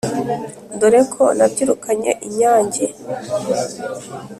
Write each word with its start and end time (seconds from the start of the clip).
Dore 0.79 1.01
ko 1.13 1.23
nabyirukanye 1.37 2.11
inyange 2.27 2.85